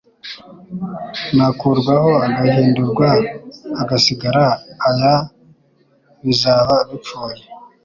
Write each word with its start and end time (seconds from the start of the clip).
nakurwaho 1.35 2.11
agahindurwa 2.27 3.09
hagasigara 3.77 4.45
aya 4.89 5.13
bizaba 6.25 6.75
bipfuye 6.89 7.41